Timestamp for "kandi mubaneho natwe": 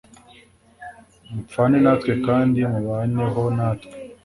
2.27-3.93